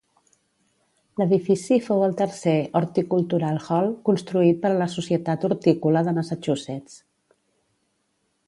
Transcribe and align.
L'edifici 1.21 1.77
fou 1.87 2.01
el 2.05 2.15
tercer 2.21 2.55
"Horticultural 2.79 3.61
Hall" 3.65 3.93
construït 4.09 4.65
per 4.67 4.71
a 4.73 4.81
la 4.83 4.89
societat 4.97 5.49
hortícola 5.51 6.03
de 6.09 6.19
Massachusetts. 6.21 7.01